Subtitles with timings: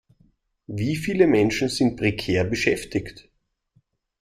[0.65, 3.29] Wie viele Menschen sind prekär beschäftigt?